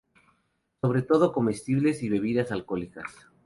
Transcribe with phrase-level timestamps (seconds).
[0.81, 3.27] Sobre todo comestibles y bebidas alcohólicas.